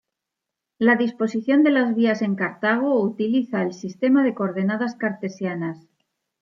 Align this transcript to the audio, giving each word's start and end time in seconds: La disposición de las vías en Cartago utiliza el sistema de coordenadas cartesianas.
La 0.79 0.95
disposición 0.95 1.61
de 1.61 1.69
las 1.69 1.93
vías 1.93 2.23
en 2.23 2.33
Cartago 2.33 3.03
utiliza 3.03 3.61
el 3.61 3.71
sistema 3.71 4.23
de 4.23 4.33
coordenadas 4.33 4.95
cartesianas. 4.95 5.85